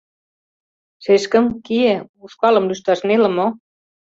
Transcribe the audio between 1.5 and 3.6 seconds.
кие, ушкалым лӱшташ неле мо?..